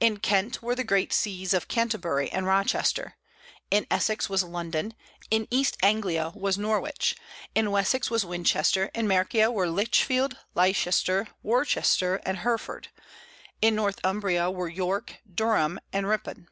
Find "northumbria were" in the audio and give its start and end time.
13.74-14.70